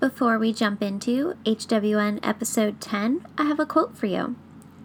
[0.00, 4.36] Before we jump into HWN episode 10, I have a quote for you.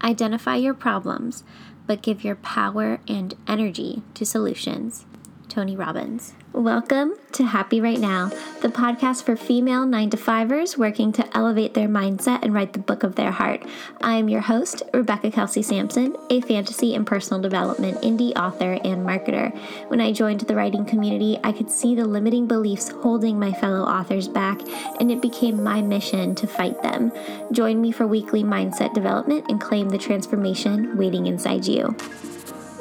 [0.03, 1.43] Identify your problems,
[1.85, 5.05] but give your power and energy to solutions.
[5.53, 6.33] Tony Robbins.
[6.51, 8.29] Welcome to Happy Writing Now,
[8.63, 12.79] the podcast for female 9 to 5ers working to elevate their mindset and write the
[12.79, 13.63] book of their heart.
[14.01, 19.05] I am your host, Rebecca Kelsey Sampson, a fantasy and personal development indie author and
[19.05, 19.55] marketer.
[19.89, 23.85] When I joined the writing community, I could see the limiting beliefs holding my fellow
[23.85, 24.59] authors back,
[24.99, 27.11] and it became my mission to fight them.
[27.51, 31.95] Join me for weekly mindset development and claim the transformation waiting inside you.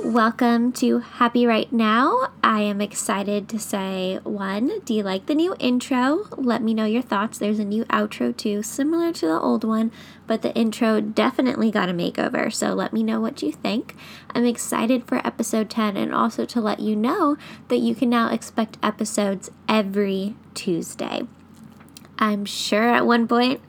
[0.04, 2.32] Welcome to Happy Writing Now.
[2.42, 6.26] I am excited to say one, do you like the new intro?
[6.36, 7.38] Let me know your thoughts.
[7.38, 9.92] There's a new outro too, similar to the old one,
[10.26, 12.52] but the intro definitely got a makeover.
[12.52, 13.94] So let me know what you think.
[14.34, 17.36] I'm excited for episode 10 and also to let you know
[17.68, 21.28] that you can now expect episodes every Tuesday.
[22.18, 23.60] I'm sure at one point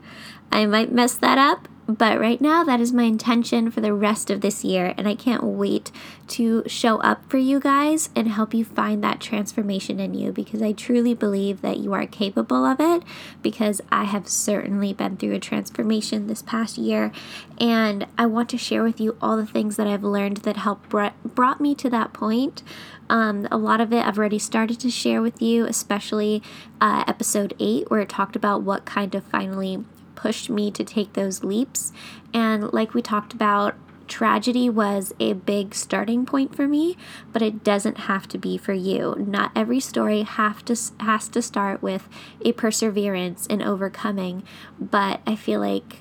[0.52, 4.30] I might mess that up, but right now, that is my intention for the rest
[4.30, 5.92] of this year, and I can't wait
[6.30, 10.62] to show up for you guys and help you find that transformation in you because
[10.62, 13.04] I truly believe that you are capable of it
[13.42, 17.12] because I have certainly been through a transformation this past year,
[17.60, 20.88] and I want to share with you all the things that I've learned that helped
[20.90, 22.64] brought me to that point.
[23.10, 26.42] Um, a lot of it I've already started to share with you, especially
[26.80, 29.84] uh, episode 8, where it talked about what kind of finally
[30.24, 31.92] pushed me to take those leaps.
[32.34, 33.76] And like we talked about,
[34.08, 36.96] tragedy was a big starting point for me,
[37.34, 39.16] but it doesn't have to be for you.
[39.20, 42.08] Not every story have to has to start with
[42.46, 44.44] a perseverance and overcoming,
[44.80, 45.98] but I feel like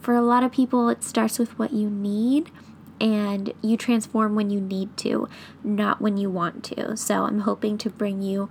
[0.00, 2.50] for a lot of people it starts with what you need
[2.98, 5.28] and you transform when you need to,
[5.62, 6.96] not when you want to.
[6.96, 8.48] So I'm hoping to bring you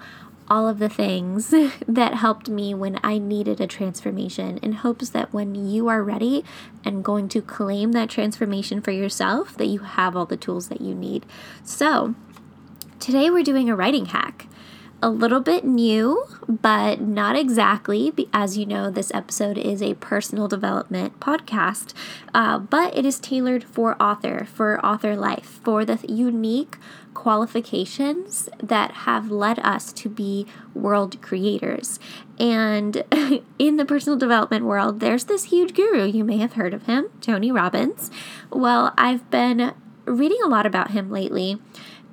[0.50, 1.54] all of the things
[1.88, 6.44] that helped me when I needed a transformation in hopes that when you are ready
[6.84, 10.82] and going to claim that transformation for yourself that you have all the tools that
[10.82, 11.26] you need.
[11.64, 12.16] So,
[13.00, 14.48] today we're doing a writing hack
[15.04, 18.14] a little bit new, but not exactly.
[18.32, 21.94] As you know, this episode is a personal development podcast,
[22.34, 26.78] uh, but it is tailored for author, for author life, for the unique
[27.14, 32.00] qualifications that have led us to be world creators.
[32.40, 33.04] And
[33.60, 36.06] in the personal development world, there's this huge guru.
[36.06, 38.10] You may have heard of him, Tony Robbins.
[38.50, 39.74] Well, I've been
[40.06, 41.60] reading a lot about him lately.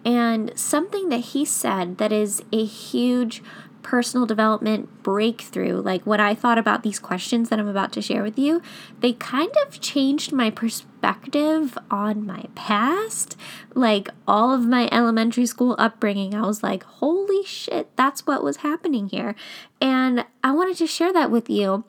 [0.04, 3.42] And something that he said that is a huge
[3.82, 8.22] personal development breakthrough, like what I thought about these questions that I'm about to share
[8.22, 8.62] with you,
[9.00, 13.36] they kind of changed my perspective on my past.
[13.74, 18.58] Like all of my elementary school upbringing, I was like, holy shit, that's what was
[18.58, 19.34] happening here.
[19.80, 21.84] And I wanted to share that with you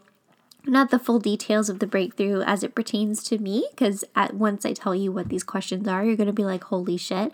[0.66, 4.74] not the full details of the breakthrough as it pertains to me because once i
[4.74, 7.32] tell you what these questions are you're going to be like holy shit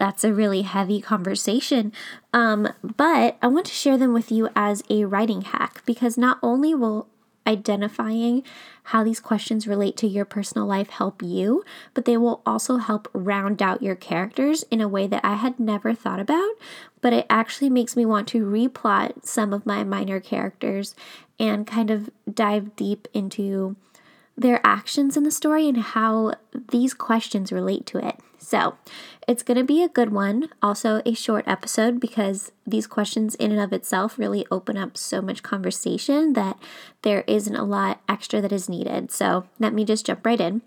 [0.00, 1.92] that's a really heavy conversation.
[2.32, 6.38] Um, but I want to share them with you as a writing hack because not
[6.42, 7.06] only will
[7.46, 8.42] identifying
[8.84, 11.62] how these questions relate to your personal life help you,
[11.92, 15.60] but they will also help round out your characters in a way that I had
[15.60, 16.50] never thought about.
[17.02, 20.94] But it actually makes me want to replot some of my minor characters
[21.38, 23.76] and kind of dive deep into
[24.40, 26.32] their actions in the story and how
[26.70, 28.16] these questions relate to it.
[28.38, 28.76] So,
[29.28, 33.52] it's going to be a good one, also a short episode because these questions in
[33.52, 36.58] and of itself really open up so much conversation that
[37.02, 39.10] there isn't a lot extra that is needed.
[39.10, 40.62] So, let me just jump right in.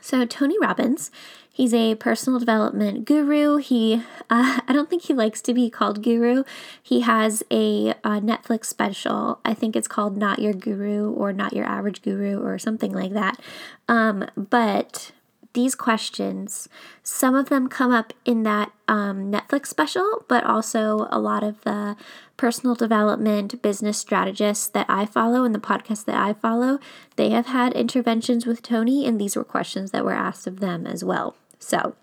[0.00, 1.10] So, Tony Robbins,
[1.50, 3.56] he's a personal development guru.
[3.56, 6.44] He, uh, I don't think he likes to be called guru.
[6.82, 9.40] He has a, a, Netflix special.
[9.44, 13.12] I think it's called Not Your Guru or Not Your Average Guru or something like
[13.12, 13.40] that.
[13.88, 15.12] Um, but
[15.54, 16.68] these questions,
[17.02, 21.60] some of them come up in that um, Netflix special, but also a lot of
[21.62, 21.96] the
[22.36, 26.78] personal development business strategists that I follow and the podcast that I follow,
[27.16, 30.86] they have had interventions with Tony, and these were questions that were asked of them
[30.86, 31.36] as well.
[31.58, 31.94] So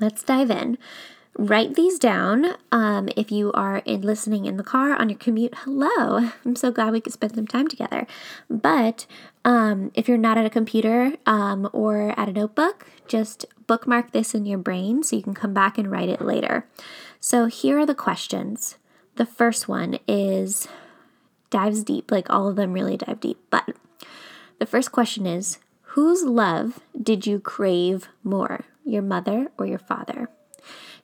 [0.00, 0.78] let's dive in
[1.36, 5.54] write these down um, if you are in listening in the car on your commute.
[5.58, 6.30] Hello.
[6.44, 8.06] I'm so glad we could spend some time together.
[8.48, 9.06] But
[9.44, 14.34] um, if you're not at a computer um, or at a notebook just bookmark this
[14.34, 16.66] in your brain so you can come back and write it later.
[17.20, 18.76] So here are the questions.
[19.16, 20.68] The first one is
[21.50, 23.70] dives deep like all of them really dive deep but
[24.58, 30.28] the first question is whose love did you crave more your mother or your father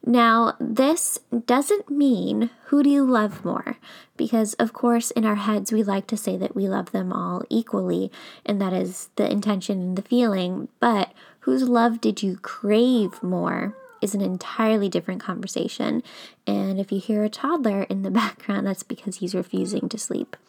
[0.07, 3.79] Now, this doesn't mean who do you love more?
[4.17, 7.43] Because, of course, in our heads, we like to say that we love them all
[7.49, 8.13] equally,
[8.45, 10.69] and that is the intention and the feeling.
[10.79, 13.75] But whose love did you crave more?
[14.03, 16.03] Is an entirely different conversation.
[16.47, 20.37] And if you hear a toddler in the background, that's because he's refusing to sleep.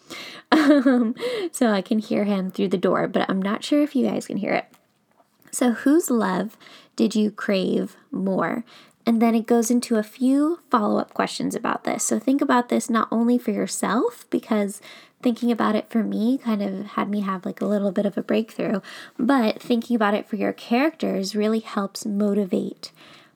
[0.51, 1.15] Um,
[1.51, 4.27] so I can hear him through the door, but I'm not sure if you guys
[4.27, 4.65] can hear it.
[5.51, 6.57] So, whose love
[6.95, 8.63] did you crave more?
[9.05, 12.03] And then it goes into a few follow up questions about this.
[12.03, 14.81] So think about this not only for yourself, because
[15.21, 18.17] thinking about it for me kind of had me have like a little bit of
[18.17, 18.81] a breakthrough,
[19.17, 22.91] but thinking about it for your characters really helps motivate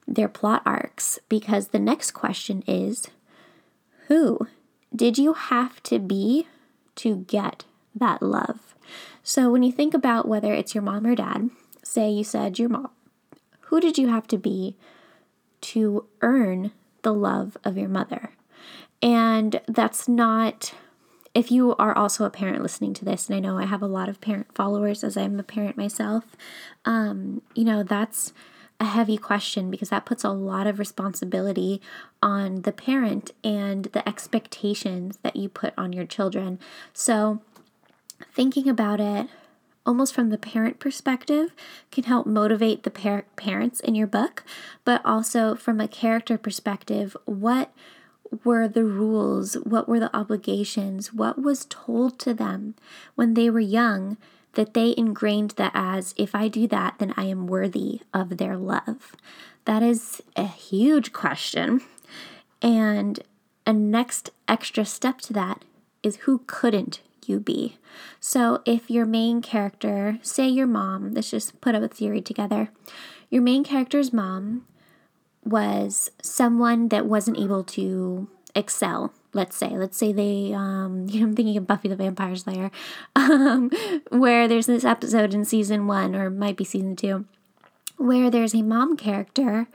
[0.07, 1.19] their plot arcs.
[1.30, 3.07] Because the next question is
[4.07, 4.48] who
[4.95, 6.48] did you have to be
[6.95, 8.75] to get that love?
[9.21, 11.51] So when you think about whether it's your mom or dad,
[11.83, 12.89] say you said your mom,
[13.62, 14.75] who did you have to be?
[15.62, 16.72] To earn
[17.02, 18.32] the love of your mother.
[19.02, 20.74] And that's not,
[21.34, 23.88] if you are also a parent listening to this, and I know I have a
[23.88, 26.36] lot of parent followers as I'm a parent myself,
[26.86, 28.34] um, you know, that's
[28.80, 31.82] a heavy question because that puts a lot of responsibility
[32.22, 36.60] on the parent and the expectations that you put on your children.
[36.94, 37.42] So,
[38.34, 39.28] thinking about it
[39.90, 41.52] almost from the parent perspective,
[41.90, 44.44] can help motivate the par- parents in your book,
[44.86, 47.74] but also from a character perspective, what
[48.44, 49.56] were the rules?
[49.56, 51.12] What were the obligations?
[51.12, 52.76] What was told to them
[53.16, 54.18] when they were young
[54.54, 58.58] that they ingrained that as if I do that, then I am worthy of their
[58.58, 59.16] love?
[59.66, 61.82] That is a huge question.
[62.62, 63.22] And
[63.66, 65.66] a next extra step to that
[66.04, 67.77] is who couldn't you be.
[68.19, 72.69] So, if your main character, say your mom, let's just put up a theory together.
[73.30, 74.66] Your main character's mom
[75.44, 79.13] was someone that wasn't able to excel.
[79.33, 82.71] Let's say, let's say they, um, you know, I'm thinking of Buffy the Vampire Slayer,
[83.16, 83.71] um,
[84.10, 87.25] where there's this episode in season one, or might be season two,
[87.98, 89.68] where there's a mom character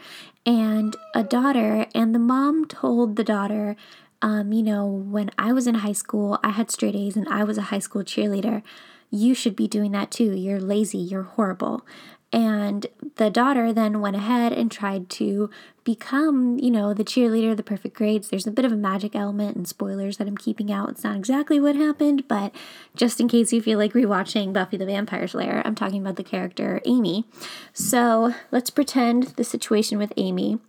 [0.46, 3.76] and a daughter, and the mom told the daughter
[4.24, 7.44] um, you know, when I was in high school, I had straight A's and I
[7.44, 8.62] was a high school cheerleader.
[9.10, 10.34] You should be doing that too.
[10.34, 10.96] You're lazy.
[10.96, 11.86] You're horrible.
[12.32, 12.86] And
[13.16, 15.50] the daughter then went ahead and tried to
[15.84, 18.30] become, you know, the cheerleader, the perfect grades.
[18.30, 20.88] There's a bit of a magic element and spoilers that I'm keeping out.
[20.88, 22.54] It's not exactly what happened, but
[22.96, 26.24] just in case you feel like rewatching Buffy the Vampire Slayer, I'm talking about the
[26.24, 27.26] character Amy.
[27.74, 30.60] So let's pretend the situation with Amy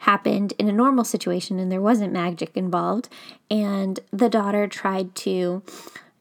[0.00, 3.08] happened in a normal situation and there wasn't magic involved.
[3.50, 5.62] And the daughter tried to,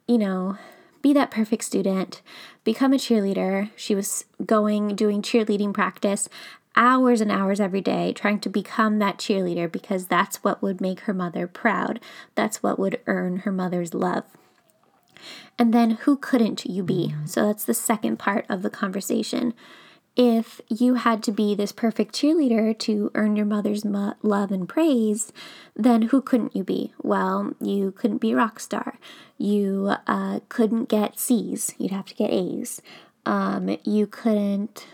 [0.07, 0.57] you know,
[1.01, 2.21] be that perfect student,
[2.63, 3.69] become a cheerleader.
[3.75, 6.27] She was going, doing cheerleading practice
[6.75, 11.01] hours and hours every day, trying to become that cheerleader because that's what would make
[11.01, 11.99] her mother proud.
[12.35, 14.23] That's what would earn her mother's love.
[15.57, 17.09] And then who couldn't you be?
[17.09, 17.25] Mm-hmm.
[17.25, 19.53] So that's the second part of the conversation
[20.19, 24.67] if you had to be this perfect cheerleader to earn your mother's mo- love and
[24.67, 25.31] praise,
[25.77, 26.91] then who couldn't you be?
[27.01, 28.99] Well, you couldn't be a rock star.
[29.37, 31.73] You uh, couldn't get C's.
[31.77, 32.81] You'd have to get A's.
[33.25, 34.87] Um, you couldn't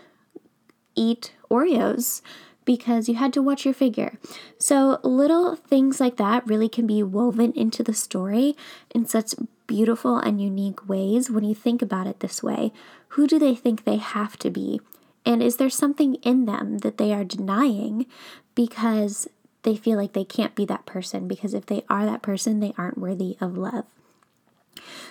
[0.94, 2.22] eat Oreos
[2.64, 4.20] because you had to watch your figure.
[4.58, 8.54] So, little things like that really can be woven into the story
[8.94, 9.34] in such
[9.66, 12.72] beautiful and unique ways when you think about it this way.
[13.10, 14.80] Who do they think they have to be
[15.26, 18.06] and is there something in them that they are denying
[18.54, 19.28] because
[19.64, 21.26] they feel like they can't be that person?
[21.26, 23.84] Because if they are that person, they aren't worthy of love.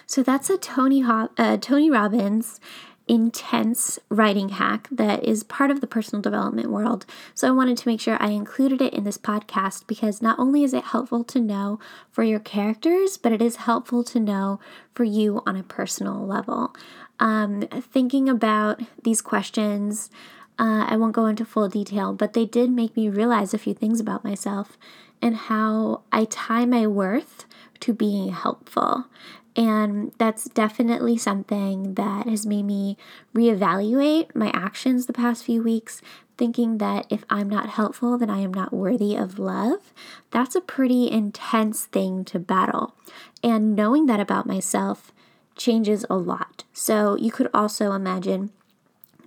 [0.07, 2.61] So that's a Tony Ho- uh, Tony Robbins
[3.07, 7.05] intense writing hack that is part of the personal development world.
[7.35, 10.63] So I wanted to make sure I included it in this podcast because not only
[10.63, 11.79] is it helpful to know
[12.09, 14.59] for your characters, but it is helpful to know
[14.93, 16.73] for you on a personal level
[17.19, 20.09] um, thinking about these questions.
[20.57, 23.73] Uh, I won't go into full detail, but they did make me realize a few
[23.73, 24.77] things about myself
[25.21, 27.45] and how I tie my worth
[27.81, 29.05] to being helpful.
[29.55, 32.97] And that's definitely something that has made me
[33.33, 36.01] reevaluate my actions the past few weeks,
[36.37, 39.93] thinking that if I'm not helpful, then I am not worthy of love.
[40.31, 42.95] That's a pretty intense thing to battle.
[43.41, 45.13] And knowing that about myself
[45.55, 46.63] changes a lot.
[46.73, 48.51] So you could also imagine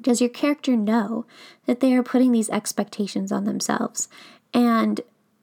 [0.01, 1.27] does your character know
[1.67, 4.09] that they are putting these expectations on themselves?
[4.55, 5.01] And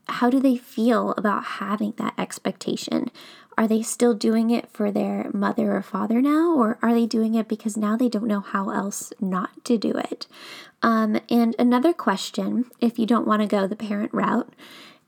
[0.07, 3.11] how do they feel about having that expectation?
[3.57, 7.35] Are they still doing it for their mother or father now, or are they doing
[7.35, 10.27] it because now they don't know how else not to do it?
[10.81, 14.53] Um, and another question, if you don't want to go the parent route,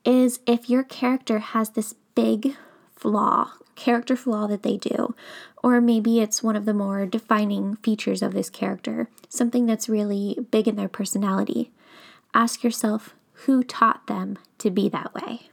[0.05, 2.55] is if your character has this big
[2.97, 5.15] flaw, character flaw that they do,
[5.63, 10.37] or maybe it's one of the more defining features of this character, something that's really
[10.51, 11.71] big in their personality.
[12.33, 15.49] Ask yourself who taught them to be that way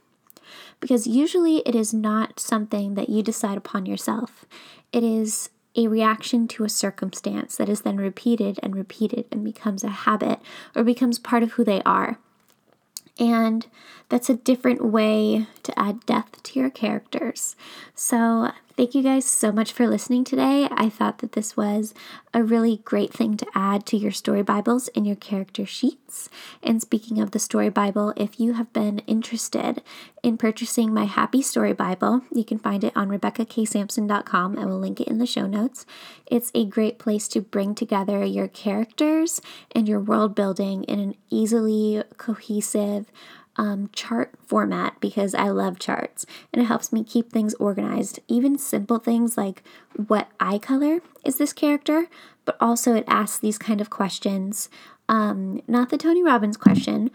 [0.79, 4.45] because usually it is not something that you decide upon yourself.
[4.91, 9.83] It is a reaction to a circumstance that is then repeated and repeated and becomes
[9.83, 10.39] a habit
[10.75, 12.19] or becomes part of who they are.
[13.19, 13.65] And
[14.09, 17.55] that's a different way to add depth to your characters.
[17.93, 20.67] So, Thank you guys so much for listening today.
[20.69, 21.93] I thought that this was
[22.33, 26.27] a really great thing to add to your story Bibles and your character sheets.
[26.61, 29.81] And speaking of the story Bible, if you have been interested
[30.21, 34.59] in purchasing my Happy Story Bible, you can find it on RebeccaKSampson.com.
[34.59, 35.85] I will link it in the show notes.
[36.25, 39.39] It's a great place to bring together your characters
[39.71, 43.09] and your world building in an easily cohesive,
[43.57, 48.19] um, chart format because I love charts and it helps me keep things organized.
[48.27, 49.63] Even simple things like
[50.07, 52.07] what eye color is this character,
[52.43, 54.69] but also it asks these kind of questions.
[55.07, 57.11] Um, not the Tony Robbins question.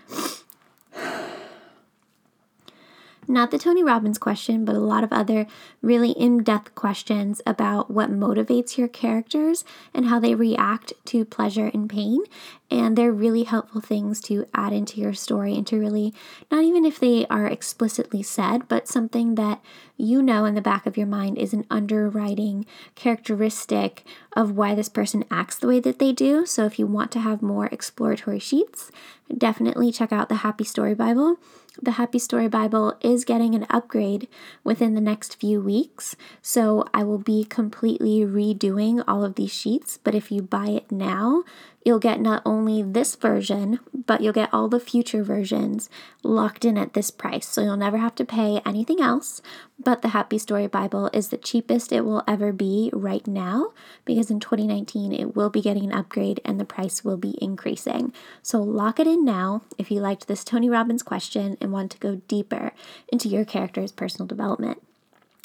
[3.31, 5.47] Not the Tony Robbins question, but a lot of other
[5.83, 11.71] really in depth questions about what motivates your characters and how they react to pleasure
[11.73, 12.25] and pain.
[12.73, 16.13] And they're really helpful things to add into your story and to really,
[16.51, 19.61] not even if they are explicitly said, but something that
[19.97, 24.89] you know in the back of your mind is an underwriting characteristic of why this
[24.89, 26.45] person acts the way that they do.
[26.47, 28.91] So if you want to have more exploratory sheets,
[29.37, 31.39] definitely check out the Happy Story Bible
[31.83, 34.29] the Happy Story Bible is getting an upgrade
[34.63, 36.17] within the next few weeks.
[36.43, 39.99] So I will be completely redoing all of these sheets.
[40.03, 41.45] But if you buy it now,
[41.85, 45.89] you'll get not only this version, but you'll get all the future versions
[46.23, 47.47] locked in at this price.
[47.49, 49.41] So you'll never have to pay anything else.
[49.83, 53.73] But the Happy Story Bible is the cheapest it will ever be right now
[54.05, 58.13] because in 2019 it will be getting an upgrade and the price will be increasing.
[58.43, 61.99] So lock it in now if you liked this Tony Robbins question and want to
[61.99, 62.73] go deeper
[63.09, 64.83] into your character's personal development.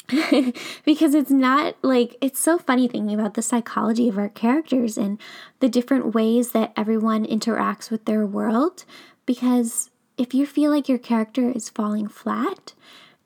[0.84, 5.18] because it's not like it's so funny thinking about the psychology of our characters and
[5.60, 8.84] the different ways that everyone interacts with their world.
[9.24, 12.72] Because if you feel like your character is falling flat,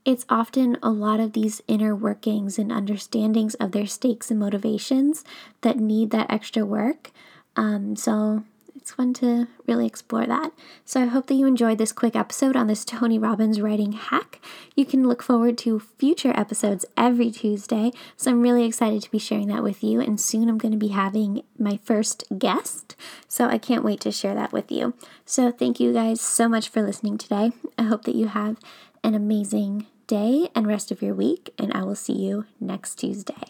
[0.04, 5.24] it's often a lot of these inner workings and understandings of their stakes and motivations
[5.60, 7.10] that need that extra work.
[7.56, 8.44] Um, so
[8.90, 10.52] it's fun to really explore that.
[10.84, 14.40] So I hope that you enjoyed this quick episode on this Tony Robbins writing hack.
[14.74, 17.92] You can look forward to future episodes every Tuesday.
[18.16, 20.00] So I'm really excited to be sharing that with you.
[20.00, 22.96] And soon I'm going to be having my first guest.
[23.28, 24.94] So I can't wait to share that with you.
[25.24, 27.52] So thank you guys so much for listening today.
[27.78, 28.56] I hope that you have
[29.04, 31.54] an amazing day and rest of your week.
[31.56, 33.44] And I will see you next Tuesday.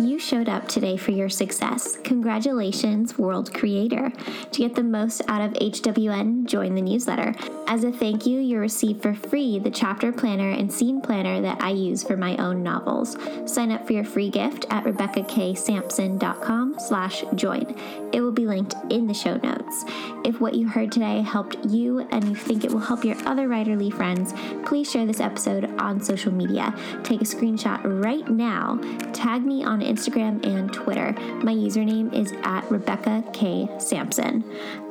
[0.00, 1.98] You showed up today for your success.
[2.04, 4.12] Congratulations, world creator.
[4.52, 7.34] To get the most out of HWN, join the newsletter.
[7.66, 11.60] As a thank you, you'll receive for free the chapter planner and scene planner that
[11.60, 13.16] I use for my own novels.
[13.52, 17.74] Sign up for your free gift at RebeccaKSampson.com slash join.
[18.12, 19.84] It will be linked in the show notes.
[20.24, 23.48] If what you heard today helped you and you think it will help your other
[23.48, 24.32] writerly friends,
[24.64, 26.72] please share this episode on social media.
[27.02, 28.78] Take a screenshot right now,
[29.12, 31.12] tag me on Instagram and Twitter.
[31.42, 33.68] My username is at Rebecca K.
[33.78, 34.44] Sampson.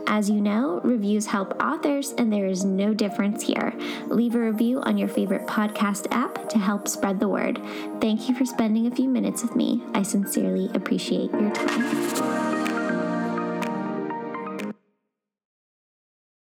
[0.09, 3.73] As you know, reviews help authors, and there is no difference here.
[4.07, 7.61] Leave a review on your favorite podcast app to help spread the word.
[7.99, 9.83] Thank you for spending a few minutes with me.
[9.93, 12.46] I sincerely appreciate your time.